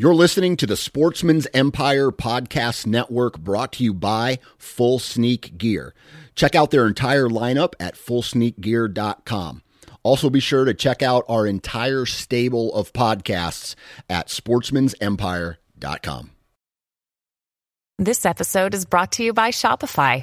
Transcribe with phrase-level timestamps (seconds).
[0.00, 5.92] You're listening to the Sportsman's Empire Podcast Network brought to you by Full Sneak Gear.
[6.36, 9.62] Check out their entire lineup at fullsneakgear.com.
[10.04, 13.74] Also, be sure to check out our entire stable of podcasts
[14.08, 16.30] at sportsmansempire.com.
[17.98, 20.22] This episode is brought to you by Shopify.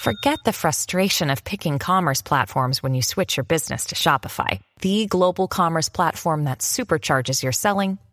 [0.00, 5.06] Forget the frustration of picking commerce platforms when you switch your business to Shopify, the
[5.06, 7.96] global commerce platform that supercharges your selling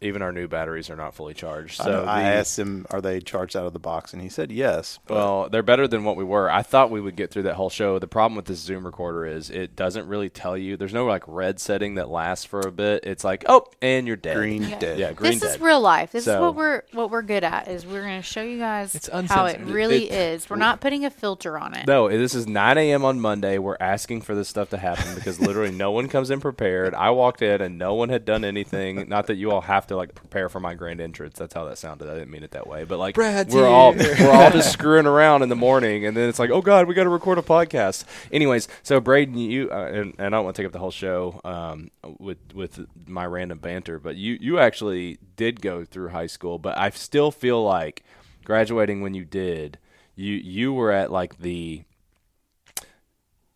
[0.00, 1.76] even our new batteries are not fully charged.
[1.76, 4.28] So know- I the- asked him, "Are they charged out of the box?" And he
[4.28, 4.98] said yes.
[5.06, 6.50] But Well, they're better than what we were.
[6.50, 7.98] I thought we would get through that whole show.
[7.98, 10.76] The problem with this Zoom recorder is it doesn't really tell you.
[10.76, 13.04] There's no like red setting that lasts for a bit.
[13.04, 14.36] It's like, oh, and you're dead.
[14.36, 14.78] green Yeah.
[14.78, 14.98] dead.
[14.98, 15.40] Yeah, green dead.
[15.40, 15.56] this dead.
[15.56, 16.12] is real life.
[16.12, 17.66] This So- is what we're what we're good at.
[17.68, 20.48] Is we're going to show you guys how it really It- is.
[20.50, 21.86] We're not putting a filter on it.
[21.88, 23.04] No, this is 9 a.m.
[23.04, 23.58] on Monday.
[23.58, 26.94] We're asking for this stuff to happen because literally no one comes in prepared.
[26.94, 29.08] I walked in and no one had done anything.
[29.08, 31.38] Not that you all have to like prepare for my grand entrance.
[31.38, 32.08] That's how that sounded.
[32.08, 32.84] I didn't mean it that way.
[32.84, 36.28] But like Brad's we're all we're all just screwing around in the morning, and then
[36.28, 38.04] it's like, oh god, we got to record a podcast.
[38.32, 40.90] Anyways, so Braden, you uh, and, and I don't want to take up the whole
[40.90, 46.26] show um, with with my random banter, but you you actually did go through high
[46.26, 48.04] school, but I still feel like
[48.44, 49.78] graduating when you did,
[50.14, 51.84] you you were at like the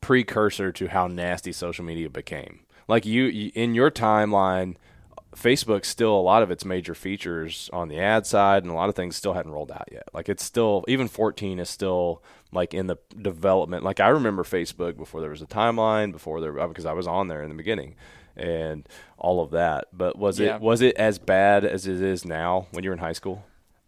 [0.03, 2.60] precursor to how nasty social media became.
[2.86, 4.77] Like you, you in your timeline,
[5.36, 8.88] Facebook still a lot of its major features on the ad side, and a lot
[8.88, 10.05] of things still hadn't rolled out yet.
[10.12, 13.83] Like it's still even 14 is still like in the development.
[13.83, 17.28] Like I remember Facebook before there was a timeline, before there because I was on
[17.28, 17.94] there in the beginning,
[18.36, 19.86] and all of that.
[19.92, 20.56] But was Yeah.
[20.56, 23.44] it was it as bad as it is now when you're in high school?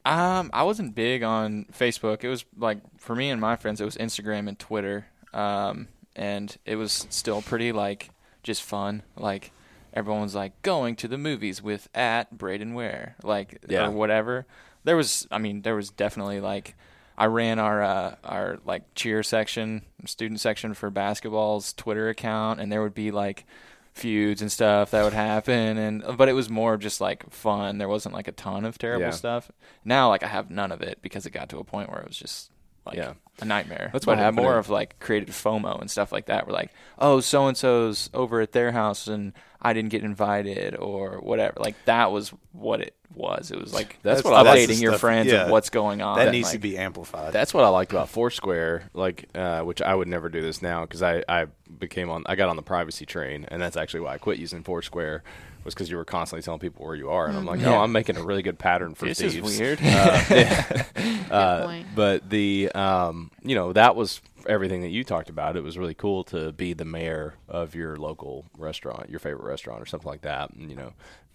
[0.06, 2.24] Um, I wasn't big on Facebook.
[2.24, 5.06] It was like for me and my friends, it was Instagram and Twitter.
[5.32, 8.10] Um, and it was still pretty like
[8.42, 9.02] just fun.
[9.16, 9.50] Like
[9.94, 13.86] everyone was like going to the movies with at Braden Ware, like Yeah.
[13.86, 14.44] or whatever.
[14.84, 16.74] There was, I mean, there was definitely like
[17.16, 22.70] I ran our uh, our like cheer section, student section for basketball's Twitter account, and
[22.70, 23.46] there would be like
[23.92, 27.88] feuds and stuff that would happen and but it was more just like fun there
[27.88, 29.10] wasn't like a ton of terrible Yeah.
[29.12, 29.52] stuff
[29.84, 32.08] now like i have none of it because it got to a point where it
[32.08, 32.50] was just
[32.86, 33.14] like Yeah.
[33.40, 36.26] a nightmare That's But what happened more in- of like created fomo and stuff like
[36.26, 40.04] that we're like oh so and so's over at their house and i didn't get
[40.04, 44.34] invited or whatever like that was what it was it was like That's updating what
[44.46, 44.68] I like.
[44.80, 45.44] your Stuff- friends yeah.
[45.44, 47.32] of what's going on That and, needs to be amplified.
[47.32, 50.82] That's what I liked about Foursquare, like uh, which I would never do this now
[50.82, 51.46] because I, I
[51.78, 54.62] became on I got on the privacy train, and that's actually why I quit using
[54.64, 55.22] Foursquare
[55.64, 57.80] was because you were constantly telling people where you are, and I'm like, no, Yeah.
[57.80, 59.58] I'm making a really good pattern for this is thieves.
[59.58, 59.78] weird
[61.30, 61.86] Uh, point.
[61.94, 65.56] but the um, you know that was everything that you talked about.
[65.56, 69.80] It was really cool to be the mayor of your local restaurant, your favorite restaurant,
[69.82, 70.50] or something like that.
[70.50, 70.92] And you know,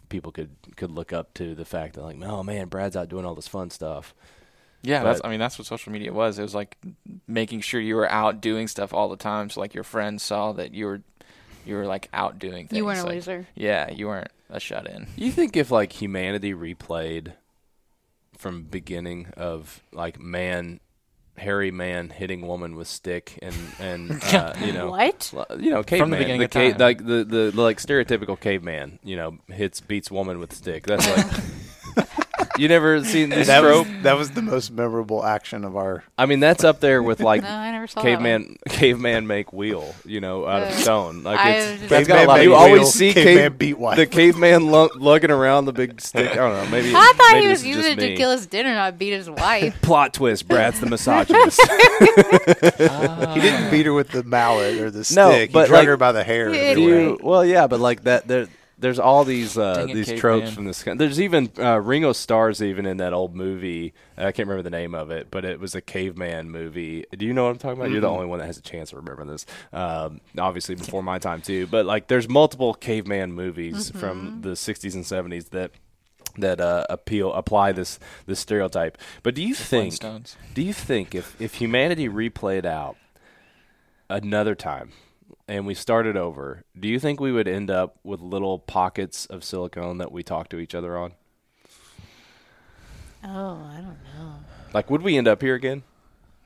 [0.09, 3.25] people could could look up to the fact that like, oh man, Brad's out doing
[3.25, 4.13] all this fun stuff.
[4.81, 5.21] Yeah, But- that's.
[5.25, 6.39] I mean, that's what social media was.
[6.39, 6.77] It was like
[7.27, 10.53] making sure you were out doing stuff all the time, so like your friends saw
[10.53, 11.01] that you were,
[11.69, 12.77] you were like out doing things.
[12.77, 13.47] You weren't a loser.
[13.55, 15.07] Yeah, you weren't a shut in.
[15.15, 17.33] You think if like humanity replayed
[18.37, 20.79] from beginning of like man,
[21.37, 25.31] hairy man hitting woman with stick and and uh, you know What?
[25.59, 26.77] you know caveman From the, beginning the of time.
[26.77, 31.07] like the, the the like stereotypical caveman you know hits beats woman with stick that's
[31.07, 32.07] like
[32.59, 36.03] you never seen this that was, that was the most memorable action of our.
[36.17, 39.51] I mean that's up there with like No, I never saw that caveman caveman make
[39.53, 42.27] wheel you know out of Uh, stone like I it's was that's just- got a
[42.27, 43.97] lot Caveman you make always wheel, see caveman cave, beat wife.
[43.97, 47.45] the caveman lu- lugging around the big stick I don't know maybe I thought maybe
[47.45, 49.81] he was using just it to kill his dinner, not beat his wife.
[49.81, 55.15] plot twist Brad's the misogynist He didn't beat her with the mallet or the stick.
[55.15, 55.51] No, stick.
[55.51, 56.49] but, he drug like- her by the hair.
[56.53, 56.99] Yeah, everywhere.
[57.01, 58.47] You, well, yeah, but like that, there,
[58.79, 60.19] there's all these uh, Dang it, these caveman.
[60.21, 60.83] tropes from this.
[60.83, 63.93] kind- There's even uh, Ringo Starr's even in that old movie.
[64.17, 67.05] I can't remember the name of it, but it was a caveman movie.
[67.17, 67.91] Do you know what I'm talking about?
[67.91, 69.45] You're the only one that has a chance of remembering this.
[69.73, 74.93] Um, obviously before my time too, but like there's multiple caveman movies from the 60s
[74.95, 75.71] and 70s that
[76.37, 78.97] that uh, appeal apply this this stereotype.
[79.23, 79.99] But do you think?
[80.53, 82.95] Do you think if if humanity replayed out
[84.09, 84.91] another time
[85.47, 89.43] and we started over, do you think we would end up with little pockets of
[89.43, 91.13] silicone that we talk to each other on?
[93.23, 94.35] Oh, I don't know.
[94.73, 95.83] Like, would we end up here again?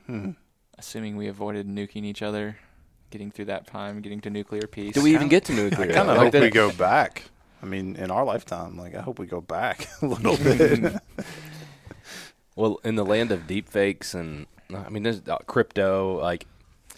[0.08, 0.34] A
[0.78, 2.56] assuming we avoided nuking each other,
[3.10, 4.94] getting through that time, getting to nuclear peace.
[4.94, 5.90] Do we even get to nuclear?
[5.90, 7.24] I kind of Like hope that- we go back.
[7.62, 10.94] I mean, in our lifetime, like I hope we go back a little bit.
[12.56, 16.20] Well, in the land of deep fakes and I mean, there's uh, crypto.
[16.20, 16.46] Like,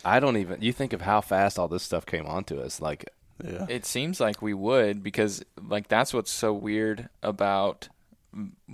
[0.04, 0.62] I don't even.
[0.62, 2.80] You think of how fast all this stuff came onto us.
[2.80, 3.08] Like,
[3.44, 3.66] yeah.
[3.68, 7.88] It seems like we would because like that's what's so weird about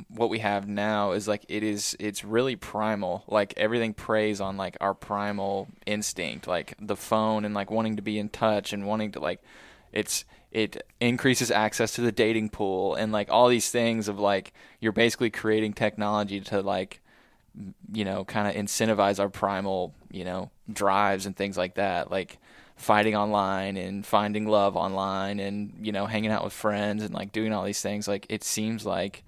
[0.09, 3.25] what we have now is like it is it's really primal.
[3.27, 8.03] Like everything preys on like our primal instinct, like the phone and like wanting to
[8.03, 9.43] be in touch and wanting to like
[9.93, 14.53] it's it increases access to the dating pool and like all these things of like
[14.81, 17.01] you're basically creating technology to like
[17.93, 22.39] you know, kind of incentivize our primal, you know, drives and things like that, like
[22.77, 27.33] fighting online and finding love online and, you know, hanging out with friends and like
[27.33, 28.09] doing all these things.
[28.09, 29.23] Like it seems like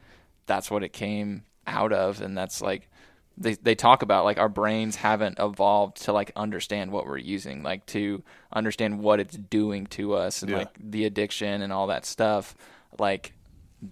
[0.46, 2.88] that's what it came out of and that's like
[3.36, 7.62] they they talk about like our brains haven't evolved to like understand what we're using,
[7.62, 8.22] like to
[8.52, 10.58] understand what it's doing to us and Yeah.
[10.58, 12.54] like the addiction and all that stuff.
[12.98, 13.32] Like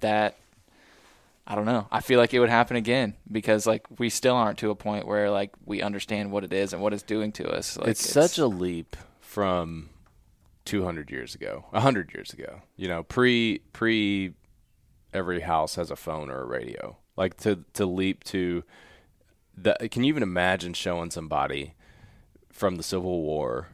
[0.00, 0.36] that
[1.46, 1.88] I don't know.
[1.90, 5.06] I feel like it would happen again because like we still aren't to a point
[5.06, 7.76] where like we understand what it is and what it's doing to us.
[7.76, 9.90] Like, it's, such a leap from
[10.64, 12.62] 200 years ago, 100 years ago.
[12.76, 14.34] You know, pre pre
[15.12, 16.96] every house has a phone or a radio.
[17.16, 18.62] Like to to leap to
[19.56, 21.74] the can you even imagine showing somebody
[22.50, 23.68] from the Civil War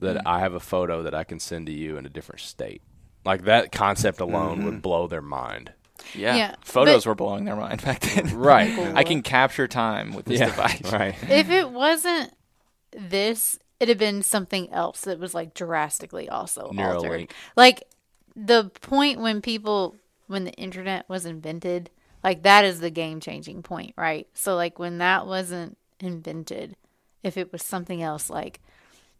[0.00, 0.28] that mm-hmm.
[0.28, 2.82] I have a photo that I can send to you in a different state?
[3.26, 4.80] Like that concept alone would mm-hmm.
[4.80, 5.74] blow their mind.
[6.14, 6.36] Yeah.
[6.36, 8.34] Yeah, Photos but- were blowing their mind back then.
[8.40, 8.96] Right.
[8.96, 10.92] I can capture time with this device.
[10.92, 11.14] Right.
[11.28, 12.32] If it wasn't
[12.92, 17.32] this, it'd have been something else that was like drastically also altered.
[17.56, 17.84] Like
[18.34, 21.90] the point when people, when the internet was invented,
[22.24, 24.26] like that is the game changing point, right?
[24.34, 26.76] So like when that wasn't invented,
[27.22, 28.60] if it was something else like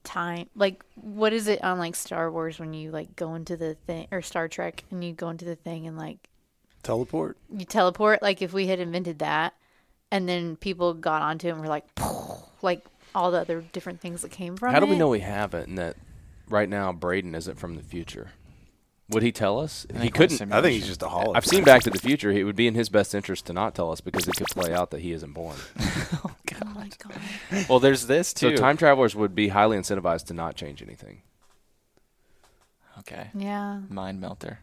[0.02, 3.74] time like what is it on like Star Wars when you like go into the
[3.86, 6.29] thing or Star Trek and you go into the thing and like
[6.82, 7.36] Teleport.
[7.56, 9.54] you teleport like if we had invented that
[10.10, 11.84] and then people got onto it and were like
[12.62, 12.84] like
[13.14, 14.98] all the other different things that came from How do we it.
[14.98, 15.96] know we haven't and that
[16.48, 18.30] right now Braden isn't from the future?
[19.10, 19.88] Would he tell us?
[19.92, 20.52] I He couldn't.
[20.52, 21.36] I think he's just a hologram.
[21.36, 22.30] I've seen Back to the Future.
[22.30, 24.72] It would be in his best interest to not tell us because it could play
[24.72, 25.56] out that he isn't born.
[26.22, 26.30] Oh,
[26.62, 27.18] oh my god
[27.68, 28.46] Well, there's this too.
[28.46, 28.56] So too.
[28.56, 31.22] time travelers would be highly incentivized to not change anything.
[33.00, 33.28] Okay.
[33.34, 34.60] yeah Mind melter.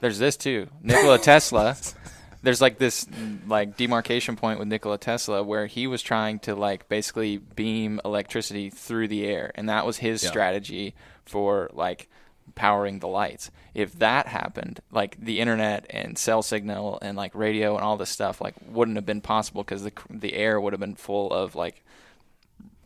[0.00, 0.68] There's this too.
[0.82, 1.76] Nikola Tesla.
[2.42, 3.06] There's like this
[3.48, 8.70] like demarcation point with Nikola Tesla where he was trying to like basically beam electricity
[8.70, 10.30] through the air and that was his Yeah.
[10.30, 10.94] strategy
[11.24, 12.08] for like
[12.54, 13.50] powering the lights.
[13.74, 18.10] If that happened, like the internet and cell signal and like radio and all this
[18.10, 21.54] stuff like wouldn't have been possible because the the air would have been full of
[21.56, 21.82] like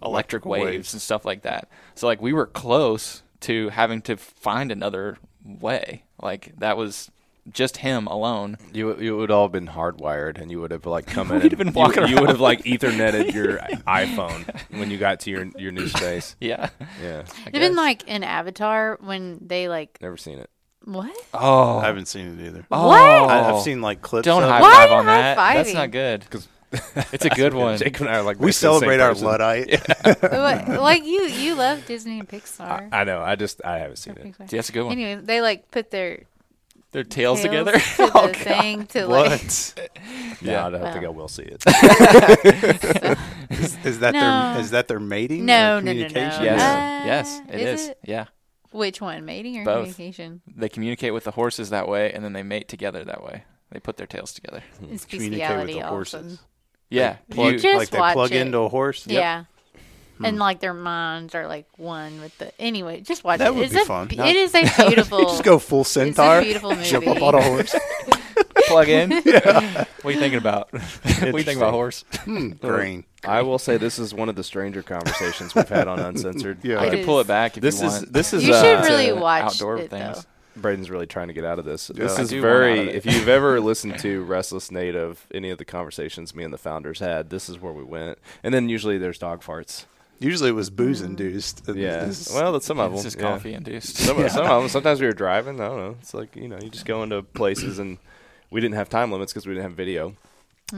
[0.02, 0.92] electric Electrical waves, waves.
[0.94, 1.68] and stuff like that.
[1.94, 6.04] So like we were close to having to find another way.
[6.22, 7.10] Like that was
[7.50, 8.58] just him alone.
[8.72, 11.36] You you would all have been hardwired, and you would have like come in.
[11.40, 14.44] We'd and have been you- walking You, would have like Etherneted your iPhone
[14.78, 16.36] when you got to your your new space.
[16.40, 16.68] Yeah.
[17.02, 20.50] Yeah, I It'd been like in Avatar when they like never seen it.
[20.84, 21.14] what?
[21.34, 22.66] oh, I haven't seen it either.
[22.70, 22.90] oh.
[22.90, 24.24] I, I've seen like clips.
[24.26, 25.36] Don't of high five on you that.
[25.36, 26.24] That's not good.
[27.12, 27.78] It's a good one.
[27.78, 29.88] Jake and I are like We this, the same celebrate our luddite.
[30.22, 32.88] What- like you you love Disney and Pixar.
[32.92, 33.20] I know.
[33.20, 34.24] I just I haven't seen it.
[34.24, 34.40] Pixar.
[34.40, 34.92] Yeah, that's a good one.
[34.92, 36.22] Anyway, they like put their
[36.92, 37.72] Their tails, tails together.
[37.78, 39.74] to the Oh, thing to like What?
[40.40, 40.66] Yeah, Yeah.
[40.66, 41.62] I don't think I will see it.
[43.50, 44.20] Is, is that No.
[44.54, 45.44] their is that their mating?
[45.46, 46.06] No, or no, no, no.
[46.08, 46.44] communication?
[46.44, 47.88] Yes, Uh, yes, it is is.
[47.90, 47.98] it?
[48.04, 48.24] Yeah,
[48.70, 49.74] which one, mating or Both.
[49.96, 50.40] communication?
[50.46, 53.44] they communicate with the horses that way, and then they mate together that way.
[53.72, 54.62] They put their tails together.
[54.90, 56.10] It's Communicate with the all of a horses.
[56.12, 56.38] sudden.
[56.90, 58.40] Yeah, Plug, you- Just like they watch plug it.
[58.40, 59.06] into a horse.
[59.06, 59.44] Yeah.
[60.18, 60.24] Hmm.
[60.26, 62.52] And like their minds are like one with the.
[62.60, 63.54] Anyway, just watch That it.
[63.54, 64.08] would It's be a, fun.
[64.10, 65.20] It is a beautiful.
[65.20, 66.42] Just go full centaur.
[66.42, 66.84] beautiful movie.
[66.90, 67.74] Jump up on a horse.
[68.66, 69.10] plug in.
[69.10, 69.24] What
[70.04, 70.70] are you thinking about?
[70.72, 72.04] what are you thinking about horse?
[72.24, 73.04] Hmm, green.
[73.24, 76.58] I will say this is one of the stranger conversations we've had on Uncensored.
[76.64, 76.80] Yeah.
[76.80, 78.12] I It could pull it back if This you is want.
[78.12, 80.16] this is You uh, should really to watch outdoor it, things.
[80.16, 80.22] though.
[80.60, 81.88] Braden's really trying to get out of this.
[81.88, 82.90] This I is do want out very.
[82.90, 86.98] If you've ever listened to Restless Native, any of the conversations me and the founders
[87.00, 88.18] had, this is where we went.
[88.42, 89.84] And then usually there's dog farts.
[90.18, 91.62] Usually it was booze induced.
[91.66, 92.04] Yeah.
[92.04, 92.96] This- Well, that's some of them.
[92.96, 93.22] This is yeah.
[93.22, 93.96] coffee induced.
[93.96, 94.68] Some, some of them.
[94.68, 95.60] Sometimes we were driving.
[95.60, 95.96] I don't know.
[96.00, 97.98] It's like you know, you just go into places and
[98.50, 100.14] we didn't have time limits because we didn't have video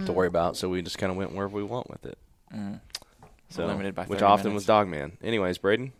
[0.06, 0.56] to worry about.
[0.56, 2.18] So we just kind of went wherever we want with it.
[2.54, 2.80] Mm.
[3.50, 4.62] So Limited by which often minutes.
[4.62, 5.18] was Dogman.
[5.22, 5.92] Anyways, Braden.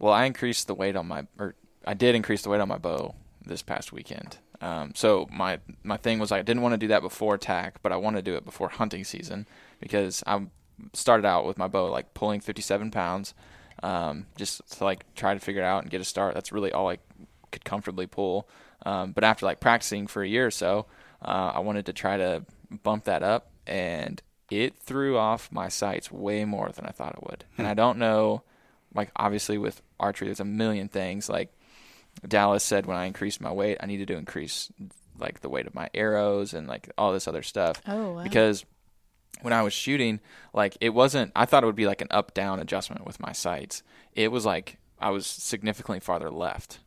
[0.00, 2.78] Well, I increased the weight on my, or I did increase the weight on my
[2.78, 4.38] bow this past weekend.
[4.60, 7.92] Um, so my my thing was I didn't want to do that before tack, but
[7.92, 9.46] I want to do it before hunting season
[9.80, 10.50] because I'm
[10.92, 13.34] started out with my bow like pulling 57 pounds,
[13.82, 16.34] um, just to like try to figure it out and get a start.
[16.34, 16.98] That's really all I
[17.50, 18.48] could comfortably pull.
[18.84, 20.86] Um, but after like practicing for a year or so,
[21.22, 22.44] uh, I wanted to try to
[22.82, 27.28] bump that up, and it threw off my sights way more than I thought it
[27.28, 27.44] would.
[27.56, 28.42] And I don't know,
[28.94, 31.28] like obviously with archery, there's a million things.
[31.28, 31.52] Like
[32.26, 34.70] Dallas said, when I increased my weight, I needed to increase
[35.18, 37.80] like the weight of my arrows and like all this other stuff.
[37.86, 38.22] Oh, wow.
[38.22, 38.64] Because
[39.42, 40.20] when I was shooting,
[40.52, 41.32] like it wasn't.
[41.34, 43.82] I thought it would be like an up down adjustment with my sights.
[44.14, 46.80] It was like I was significantly farther left.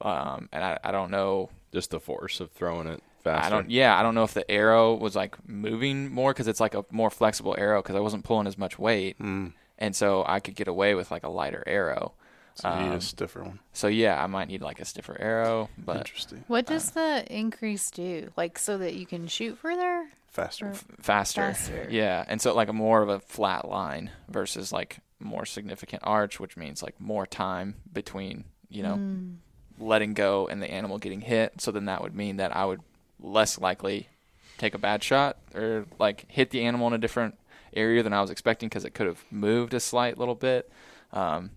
[0.00, 3.46] Um, and I, I don't know Just the force of throwing it faster.
[3.46, 3.70] I don't.
[3.70, 6.84] Yeah, I don't know if the arrow was like moving more because it's like a
[6.90, 10.66] more flexible arrow because I wasn't pulling as much weight, and so I could get
[10.66, 12.14] away with like a lighter arrow.
[12.54, 13.58] So you need Um, a stiffer one.
[13.72, 16.44] So yeah, I might need like a stiffer arrow, but Interesting.
[16.48, 18.30] What does the increase do?
[18.36, 20.08] Like so that you can shoot further?
[20.28, 20.72] Faster.
[21.00, 21.42] faster.
[21.52, 21.86] Faster.
[21.90, 26.40] Yeah, and so like a more of a flat line versus like more significant arch,
[26.40, 28.98] which means like more time between you know
[29.78, 31.60] letting go and the animal getting hit.
[31.60, 32.80] So then that would mean that I would
[33.20, 34.08] less likely
[34.58, 37.36] take a bad shot or like hit the animal in a different
[37.74, 40.70] area than I was expecting because it could have moved a slight little bit.
[41.12, 41.50] Um,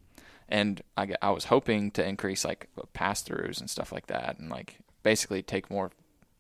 [0.50, 4.50] and I, I was hoping to increase like pass throughs and stuff like that, and
[4.50, 5.92] like basically take more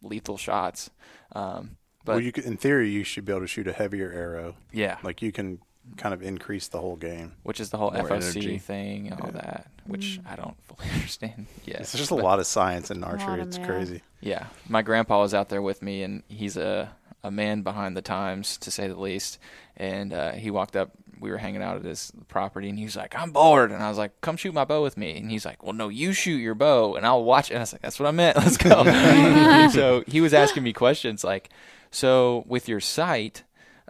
[0.02, 0.90] lethal shots.
[1.34, 4.12] Um, but well, you could, in theory, you should be able to shoot a heavier
[4.12, 4.56] arrow.
[4.72, 5.60] yeah, Like you can
[5.98, 7.34] kind of increase the whole game.
[7.44, 8.58] which is the whole More FOC energy.
[8.60, 11.82] thing and all that, which I don't fully understand yet.
[11.82, 13.42] It's just a lot of science in archery.
[13.42, 13.68] It's math.
[13.68, 14.02] crazy.
[14.22, 16.92] Yeah, my grandpa was out there with me, and he's a
[17.26, 19.40] a man behind the times, to say the least.
[19.76, 20.92] And uh, he walked up.
[21.20, 23.90] We were hanging out at his property, and he was like, "I'm bored," and I
[23.90, 26.38] was like, "Come shoot my bow with me." And he's like, "Well, no, you shoot
[26.38, 28.38] your bow, and I'll watch." And I was like, "That's what I meant.
[28.46, 28.84] Let's go."
[29.74, 31.50] so he was asking me questions like,
[31.90, 33.44] "So with your sight."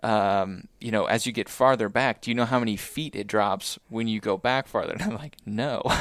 [0.05, 3.25] Um, you know, as you get farther back, do you know how many feet it
[3.27, 4.93] drops when you go back farther?
[4.93, 5.81] And I'm like, no.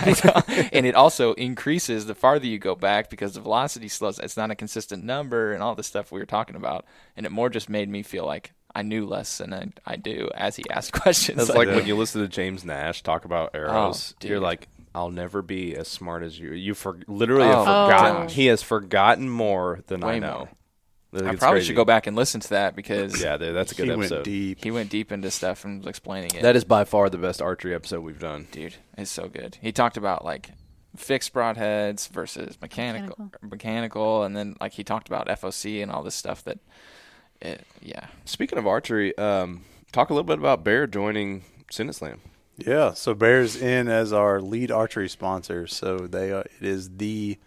[0.73, 4.18] And it also increases the farther you go back because the velocity slows.
[4.18, 6.84] It's not a consistent number and all the stuff we were talking about.
[7.16, 10.28] And it more just made me feel like I knew less than I, I do
[10.34, 11.40] as he asked questions.
[11.40, 14.30] It's like when you listen to James Nash talk about arrows, dude.
[14.32, 16.52] you're like, I'll never be as smart as you.
[16.52, 18.23] You for literally have Oh, forgotten.
[18.25, 18.32] gosh.
[18.34, 20.38] He has forgotten more than I know.
[20.38, 20.49] more.
[21.14, 21.66] I I probably crazy.
[21.68, 24.14] should go back and listen to that because Yeah, dude, that's a good he episode.
[24.16, 24.59] went deep.
[24.64, 26.42] he went deep into stuff and was explaining it.
[26.42, 28.49] That is by far the best archery episode we've done.
[28.50, 30.50] dude it's so good he talked about like
[30.97, 36.14] fixed broadheads versus mechanical, mechanical and then like he talked about foc and all this
[36.14, 36.59] stuff that
[37.40, 41.94] it yeah Speaking of archery, um, talk a little bit about Bear joining Send It
[41.94, 42.21] Slam.
[42.56, 45.66] Yeah, so Bear's in as our lead archery sponsor.
[45.66, 47.38] So they uh, it is the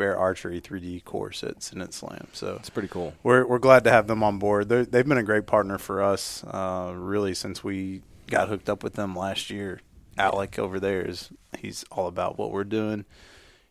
[0.00, 2.26] Bear Archery 3D course at Send It Slam.
[2.32, 3.12] So It's pretty cool.
[3.22, 4.70] we're we're glad to have them on board.
[4.70, 8.82] They're, they've been a great partner for us, uh, really, since we got hooked up
[8.82, 9.82] with them last year.
[10.16, 11.28] Alec over there is
[11.58, 13.04] he's all about what we're doing.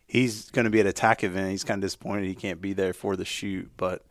[0.05, 1.49] He's going to be at a TAC event.
[1.49, 4.05] He's kind of disappointed he can't be there for the shoot, but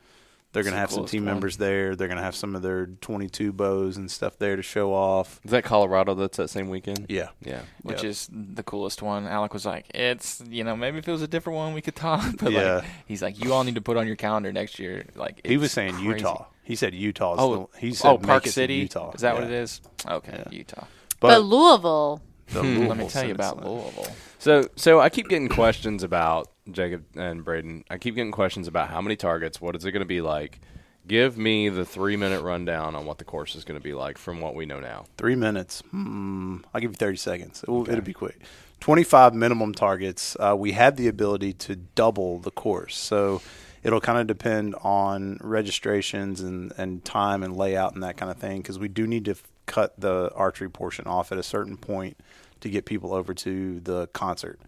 [0.52, 1.34] they're going to have some team one.
[1.34, 1.94] members there.
[1.94, 5.40] They're going to have some of their 22 bows and stuff there to show off.
[5.44, 6.14] Is that Colorado?
[6.14, 7.06] That's that same weekend.
[7.08, 7.28] Yeah.
[7.44, 7.60] Yeah.
[7.82, 8.08] which Yeah.
[8.10, 11.28] is the coolest one alec was like it's you know maybe if it was a
[11.28, 12.76] different one we could talk but Yeah.
[12.76, 15.56] like he's like you all need to put on your calendar next year like He
[15.58, 16.08] was saying crazy.
[16.08, 16.46] Utah.
[16.62, 17.34] He said Utah.
[17.38, 19.12] oh the, he oh, said oh park city Utah.
[19.12, 20.58] is that what it is okay Yeah.
[20.58, 20.84] utah
[21.20, 22.86] But, But, Louisville, the hmm.
[22.86, 24.06] let me tell you about louisville
[24.38, 27.84] So, so I keep getting questions about Jacob and Braden.
[27.90, 29.60] I keep getting questions about how many targets.
[29.60, 30.60] What is it going to be like?
[31.06, 34.18] Give me the three minute rundown on what the course is going to be like
[34.18, 35.06] from what we know now.
[35.16, 35.82] Three minutes.
[35.90, 36.58] Hmm.
[36.74, 37.62] I'll give you 30 seconds.
[37.62, 38.38] It will, It'll be quick.
[38.80, 40.36] 25 minimum targets.
[40.38, 42.96] Uh, we have the ability to double the course.
[42.96, 43.40] So
[43.82, 48.36] it'll kind of depend on registrations and, and time and layout and that kind of
[48.36, 51.76] thing because we do need to f- cut the archery portion off at a certain
[51.76, 52.18] point
[52.60, 54.60] to get people over to the concert.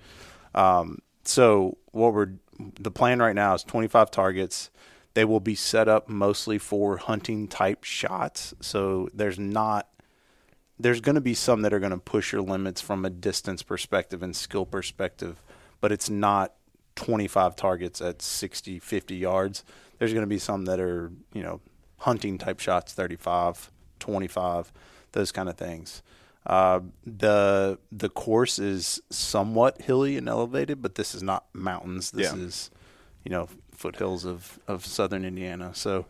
[0.55, 2.33] Um, so what we're
[2.79, 4.71] the plan right now is 25 targets.
[5.15, 8.55] They will be set up mostly for hunting type shots.
[8.61, 9.89] So there's not
[10.79, 13.63] there's going to be some that are going to push your limits from a distance
[13.63, 15.43] perspective and skill perspective,
[15.81, 16.55] but it's not
[16.97, 19.65] 25 targets at 60, 50 yards.
[19.99, 21.61] There's going to be some that are, you know,
[21.99, 24.73] hunting type shots, 35, 25,
[25.13, 26.03] those kind of things.
[26.47, 32.11] Uh, the the course is somewhat hilly and elevated, but this is not mountains.
[32.13, 32.43] This Yeah.
[32.43, 32.71] is,
[33.25, 35.75] you know, foothills of, of southern Indiana.
[35.75, 36.07] So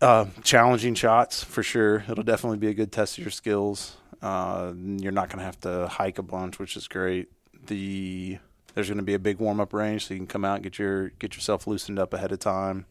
[0.00, 2.04] uh, challenging shots for sure.
[2.08, 3.96] It'll definitely be a good test of your skills.
[4.22, 7.28] Uh, you're not going to have to hike a bunch, which is great.
[7.66, 8.38] The
[8.74, 10.64] there's going to be a big warm up range, so you can come out and
[10.64, 12.86] get your get yourself loosened up ahead of time,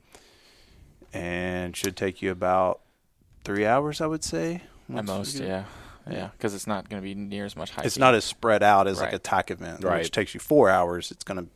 [1.13, 2.81] and should take you about
[3.43, 4.61] three hours, I would say.
[4.93, 5.63] At most, yeah,
[6.09, 7.85] yeah, because it's not going to be near as much hiking.
[7.85, 9.13] It's not as spread out as like Right.
[9.15, 9.99] a tack event, Right.
[9.99, 11.11] which takes you four hours.
[11.11, 11.47] It's going to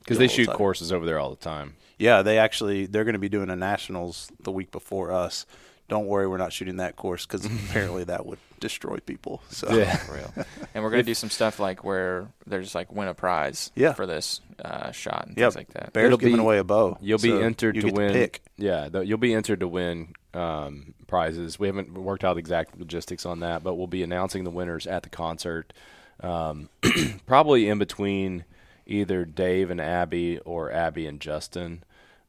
[0.00, 1.74] because they shoot courses over there all the time.
[1.98, 5.46] Yeah, they actually they're going to be doing a nationals the week before us.
[5.88, 9.40] Don't worry, we're not shooting that course because apparently that would destroy people.
[9.50, 9.66] So
[10.06, 10.32] for real.
[10.74, 13.92] and we're going to do some stuff like where there's like win a prize Yeah.
[13.92, 15.92] for this uh, shot and things like that.
[15.92, 16.98] Bear's It'll giving be- away a bow.
[17.00, 18.12] You'll be so entered you to get win.
[18.12, 18.42] pick.
[18.56, 21.58] Yeah, th- you'll be entered to win um, prizes.
[21.58, 24.86] We haven't worked out the exact logistics on that, but we'll be announcing the winners
[24.86, 25.72] at the concert,
[26.20, 26.68] um,
[27.26, 28.44] probably in between
[28.86, 31.82] either Dave and Abby or Abby and Justin,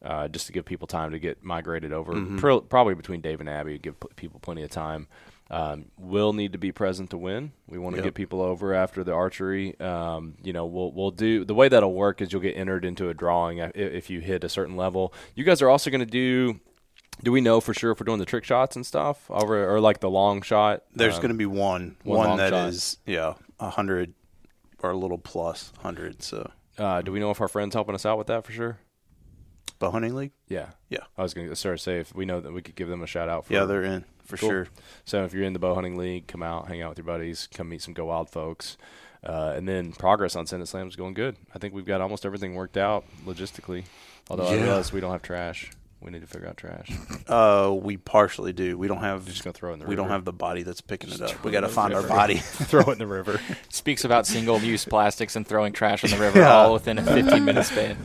[0.04, 2.14] uh, just to give people time to get migrated over.
[2.14, 2.38] Mm-hmm.
[2.38, 5.08] Pro- probably between Dave and Abby, give p- people plenty of time.
[5.50, 7.54] Um, we'll need to be present to win.
[7.68, 8.04] We want to Yep.
[8.08, 9.80] get people over after the archery.
[9.80, 13.08] Um, you know, we'll we'll do the way that'll work is you'll get entered into
[13.08, 15.14] a drawing if, if you hit a certain level.
[15.36, 16.60] You guys are also going to do.
[17.24, 19.80] Do we know for sure if we're doing the trick shots and stuff over or
[19.82, 20.84] like the long shot?
[20.94, 22.70] There's Um, going to be one one one that shot.
[22.70, 24.14] is yeah a hundred
[24.84, 26.22] or a little plus hundred.
[26.22, 28.78] So Uh, do we know if our friends helping us out with that for sure?
[29.80, 30.32] bow hunting league.
[30.48, 31.04] Yeah, Yeah.
[31.20, 33.04] I was going to start of say if we know that we could give them
[33.04, 33.46] a shout out.
[33.46, 34.50] For, Yeah, they're in for Cool.
[34.50, 34.68] sure.
[35.06, 37.48] So if you're in the bow hunting league, come out, hang out with your buddies,
[37.54, 38.76] come meet some Go Wild folks.
[39.24, 41.36] Uh, and then progress on Send It Slam is going good.
[41.54, 43.86] I think we've got almost everything worked out logistically.
[44.32, 45.70] Although I realize we don't have trash.
[46.00, 46.92] We need to figure out trash.
[47.28, 48.78] Uh, we partially do.
[48.78, 49.26] We don't have.
[49.26, 51.44] Just gonna throw it in the We don't have the body that's picking it up.
[51.44, 52.14] We got to it in find our river.
[52.14, 52.36] body.
[52.38, 53.42] Throw it in the river.
[53.70, 56.54] Speaks about single-use plastics and throwing trash in the river Yeah.
[56.54, 57.98] all within a 15-minute span.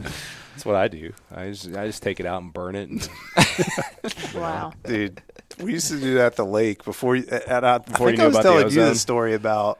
[0.50, 1.12] That's what I do.
[1.30, 2.88] I just I just take it out and burn it.
[2.90, 3.08] And
[4.34, 4.72] Wow.
[4.84, 5.22] Dude,
[5.60, 7.14] we used to do that at the lake before.
[7.16, 7.32] At,
[7.64, 9.78] at, Before I you think knew I was about the telling you the story about,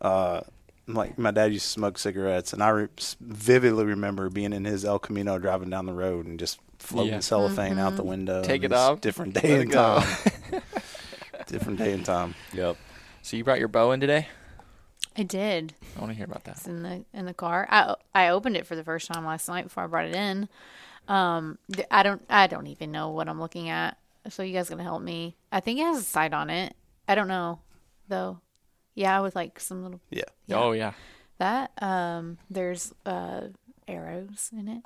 [0.00, 0.42] uh,
[0.86, 2.88] like my dad used to smoke cigarettes, and I re-
[3.20, 7.20] vividly remember being in his El Camino driving down the road and just floating Yeah.
[7.20, 8.42] cellophane out the window.
[8.42, 10.02] Take it off, Different day it and time.
[11.46, 12.34] different day and time.
[12.52, 12.76] yep.
[13.22, 14.28] So you brought your bow in today?
[15.16, 15.74] I did.
[15.96, 16.56] I want to hear about that.
[16.56, 17.66] It's in the in the car.
[17.70, 20.48] I I opened it for the first time last night before I brought it in.
[21.06, 21.58] Um,
[21.90, 23.96] I don't I don't even know what I'm looking at.
[24.28, 25.36] So you guys gonna help me?
[25.52, 26.74] I think it has a sight on it.
[27.06, 27.60] I don't know
[28.08, 28.40] though.
[28.94, 30.22] Yeah, with like some little Yeah.
[30.46, 30.56] Yeah.
[30.58, 30.92] Oh yeah.
[31.38, 31.70] that.
[31.80, 33.48] Um, there's uh
[33.86, 34.82] arrows in it,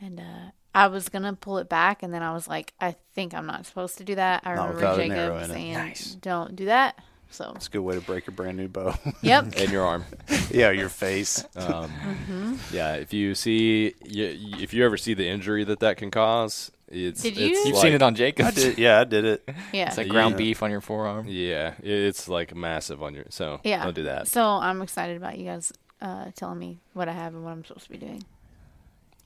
[0.00, 3.32] and uh, I was gonna pull it back, and then I was like, I think
[3.34, 4.42] I'm not supposed to do that.
[4.44, 5.54] I Not remember without an arrow Jacob in it.
[5.54, 6.14] saying, Nice.
[6.16, 6.98] "Don't do that."
[7.30, 8.94] So, It's a good way to break a brand new bow.
[9.22, 9.54] yep.
[9.56, 10.04] In your arm.
[10.52, 11.44] yeah, your face.
[11.56, 12.54] Um, Mm-hmm.
[12.72, 16.70] Yeah, if you see, you, if you ever see the injury that that can cause,
[16.86, 17.22] it's.
[17.22, 17.46] Did it's you?
[17.48, 18.46] You've like- seen it on Jacob.
[18.46, 18.78] I did.
[18.78, 19.48] Yeah, I did it.
[19.72, 19.88] Yeah.
[19.88, 20.38] It's like ground Yeah.
[20.38, 21.26] beef on your forearm.
[21.28, 23.24] Yeah, it's like massive on your.
[23.30, 23.82] So Yeah.
[23.82, 24.28] don't do that.
[24.28, 27.64] So I'm excited about you guys uh, telling me what I have and what I'm
[27.64, 28.22] supposed to be doing.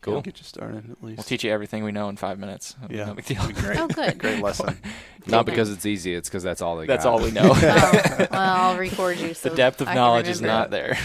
[0.00, 0.12] Cool.
[0.14, 1.16] It'll get you started at least.
[1.18, 2.76] We'll teach you everything we know in five minutes.
[2.88, 3.06] Yeah.
[3.06, 3.42] No big deal.
[3.52, 3.78] Great.
[3.80, 4.16] Oh, good.
[4.18, 4.78] Great lesson.
[5.26, 6.14] Not because it's easy.
[6.14, 7.12] It's because that's all they That's got.
[7.14, 7.50] all we know.
[7.52, 9.34] Oh, well, I'll record you.
[9.34, 10.96] So the depth of I knowledge is not there.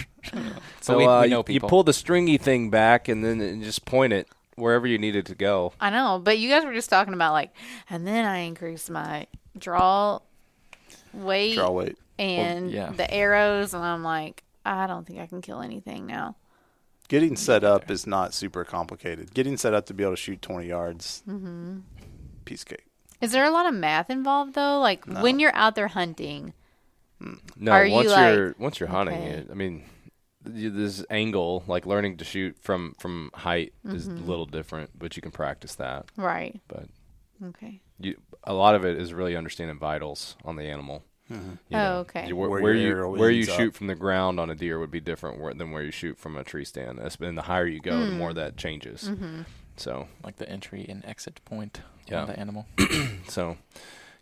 [0.82, 1.68] So but we, uh, we know you- people.
[1.68, 5.16] you pull the stringy thing back and then and just point it wherever you need
[5.16, 5.74] it to go.
[5.82, 7.52] I know, but you guys were just talking about like,
[7.90, 9.26] and then I increased my
[9.58, 10.20] draw
[11.14, 11.98] weight Draw weight.
[12.20, 12.92] and yeah.
[12.92, 16.36] the arrows, and I'm like, I don't think I can kill anything now.
[17.14, 19.36] Getting set up is not super complicated.
[19.36, 21.82] Getting set up to be able to shoot 20 yards, Mm-hmm.
[22.44, 22.86] piece of cake.
[23.22, 24.80] Is there a lot of math involved though?
[24.80, 26.54] Like when you're out there hunting,
[27.56, 29.30] No, Are you once like- you're once you're hunting Okay.
[29.30, 29.84] it, I mean,
[30.44, 34.28] this angle, like learning to shoot from from height, is a Mm-hmm.
[34.28, 36.06] little different, but you can practice that.
[36.18, 36.60] right?
[36.68, 36.88] But
[37.50, 37.80] Okay.
[38.00, 41.04] you, a lot of it is really understanding vitals on the animal.
[41.34, 42.28] You Oh, okay.
[42.28, 43.58] You- where, Where where you where you ends up.
[43.58, 46.18] shoot from the ground on a deer would be different where, than where you shoot
[46.18, 46.98] from a tree stand.
[47.00, 48.18] That's- And the higher you go, the Hmm.
[48.18, 49.10] more that changes.
[49.10, 49.42] Mm-hmm.
[49.78, 52.22] So like the entry and exit point Yeah.
[52.22, 52.66] on the animal.
[53.28, 53.58] so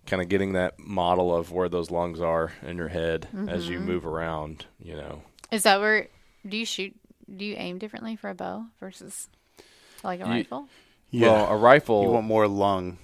[0.05, 3.71] kind of getting that model of where those lungs are in your head as Mm-hmm.
[3.73, 4.65] you move around.
[4.79, 5.21] You know,
[5.51, 6.07] Is that where
[6.47, 6.95] do you shoot?
[7.35, 9.27] Do you aim differently for a bow versus
[10.03, 10.67] like a You- rifle?
[11.13, 12.03] well, a rifle.
[12.03, 12.97] you want more lung.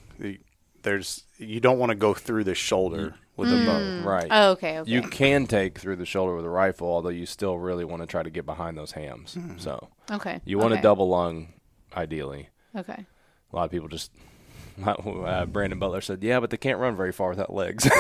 [0.84, 3.80] There's you don't want to go through the shoulder with a bow.
[3.80, 4.04] Mm.
[4.04, 4.28] right.
[4.30, 4.80] Oh, okay.
[4.80, 4.92] Okay.
[4.92, 8.08] You can take through the shoulder with a rifle, although you still really want to
[8.08, 9.36] try to get behind those hams.
[9.36, 9.60] Mm.
[9.60, 10.42] So okay.
[10.44, 10.80] you want okay.
[10.80, 11.54] a double lung,
[11.96, 12.50] ideally.
[12.76, 13.06] Okay.
[13.52, 14.12] A lot of people just.
[15.28, 17.84] Uh, Brandon Butler said, "Yeah, but they can't run very far without legs."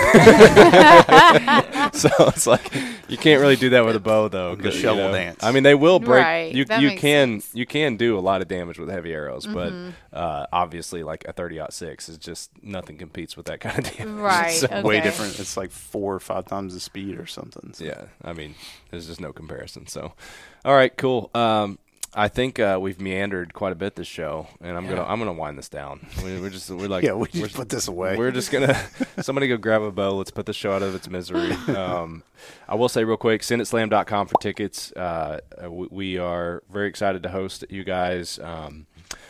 [1.93, 2.73] so it's like
[3.07, 4.55] you can't really do that with a bow, though.
[4.55, 5.43] The 'cause, you shovel know, dance.
[5.43, 6.23] I mean, they will break.
[6.23, 7.47] Right, You that you makes can sense.
[7.49, 7.57] Mm-hmm.
[7.57, 9.73] you can do a lot of damage with heavy arrows, but
[10.13, 14.21] uh, obviously, like a thirty six is just nothing competes with that kind of damage.
[14.21, 14.51] Right.
[14.53, 14.81] So, okay.
[14.83, 15.39] Way different.
[15.39, 17.73] It's like four or five times the speed or something.
[17.73, 17.85] So.
[17.85, 18.55] yeah, I mean,
[18.91, 19.87] there's just no comparison.
[19.87, 20.13] So,
[20.63, 21.29] all right, cool.
[21.33, 21.79] Um,
[22.17, 25.33] I think uh, we've meandered quite a bit this show, and I'm gonna I'm gonna
[25.33, 26.07] wind this down.
[26.23, 28.17] We, we're just we're like Yeah, we just put this away.
[28.17, 28.75] We're just gonna
[29.21, 30.15] somebody go grab a bow.
[30.15, 31.55] Let's put the show out of its misery.
[31.77, 32.23] Um,
[32.67, 34.91] I will say real quick, SendItSlam.com for tickets.
[34.93, 38.39] Uh, we, we are very excited to host you guys.
[38.39, 38.87] Um,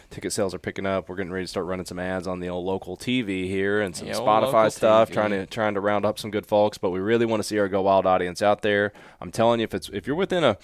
[0.10, 1.10] ticket sales are picking up.
[1.10, 3.96] We're getting ready to start running some ads on the old local TV here and
[3.96, 5.14] some Spotify stuff, TV.
[5.14, 6.78] trying to trying to round up some good folks.
[6.78, 8.94] But we really want to see our Go Wild audience out there.
[9.20, 10.58] I'm telling you, if it's if you're within a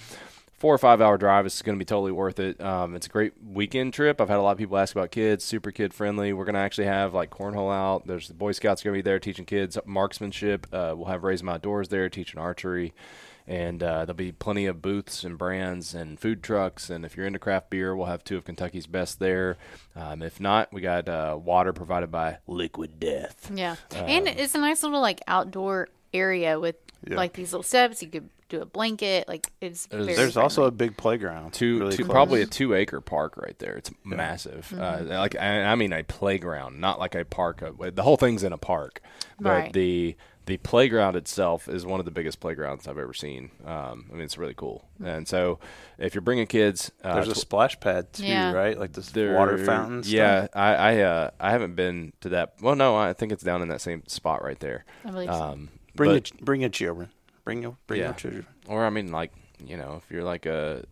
[0.56, 2.60] four or five hour drive, it's going to be totally worth it.
[2.60, 4.20] Um, it's a great weekend trip.
[4.20, 6.32] I've had a lot of people ask about kids, super kid friendly.
[6.32, 8.06] We're going to actually have like cornhole out.
[8.06, 10.66] There's the Boy Scouts going to be there teaching kids marksmanship.
[10.72, 12.94] Uh, we'll have Raise 'em Outdoors there teaching archery.
[13.46, 16.88] And uh, there'll be plenty of booths and brands and food trucks.
[16.88, 19.58] And if you're into craft beer, we'll have two of Kentucky's best there.
[19.94, 23.50] Um, if not, we got uh, water provided by Liquid Death.
[23.54, 28.02] Yeah, and it's a nice little like outdoor area with like these little steps.
[28.02, 29.26] You could do a blanket.
[29.28, 31.52] Like it's There's- very There's also a big playground.
[31.52, 33.76] two, really two probably a two acre park right there.
[33.76, 34.72] It's massive.
[34.72, 37.62] Uh, like I, I mean, a playground, not like a park.
[37.62, 39.00] Uh, The whole thing's in a park,
[39.40, 39.72] but Right.
[39.72, 43.50] the the playground itself is one of the biggest playgrounds I've ever seen.
[43.64, 44.86] Um, I mean, it's really cool.
[45.02, 45.58] And so,
[45.96, 48.52] if you're bringing kids, uh, There's a tw- splash pad too, Yeah.
[48.52, 48.78] right?
[48.78, 50.02] Like this there- water fountain.
[50.04, 50.50] Yeah, stuff?
[50.54, 52.56] I I, uh, I haven't been to that.
[52.60, 54.84] Well, no, I think it's down in that same spot right there.
[55.06, 55.42] I believe so.
[55.42, 57.08] Um, Bring but- your bring your children.
[57.44, 58.06] Bring your bring Yeah.
[58.06, 58.46] your children.
[58.66, 59.32] Or I mean, like
[59.64, 60.84] you know, if you're like a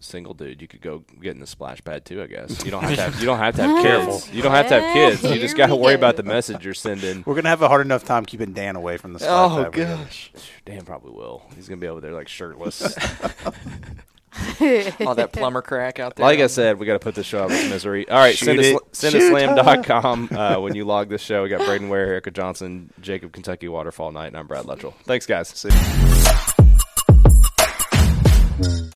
[0.00, 2.22] single dude, you could go get in the splash pad too.
[2.22, 4.30] I guess you don't have to have you don't have to have kids.
[4.32, 5.22] You don't have to have kids.
[5.22, 7.22] You just got to worry about the message you're sending.
[7.26, 9.74] We're gonna have a hard enough time keeping Dan away from the splash Oh pad.
[9.76, 9.98] with us.
[10.00, 10.32] gosh!
[10.66, 11.42] Dan probably will.
[11.56, 12.80] He's gonna be over there like shirtless.
[15.06, 16.24] All that plumber crack out there.
[16.26, 18.08] like I said, we got to put this show out of its misery.
[18.08, 18.80] All right, Shoot send us it.
[18.92, 20.28] send us slam.com.
[20.32, 24.12] Uh, when you log this show, we got Braden Ware, Erica Johnson, Jacob Kentucky Waterfall
[24.12, 24.94] Night, and I'm Brad Luttrell.
[25.04, 25.48] Thanks, guys.
[25.48, 25.70] See.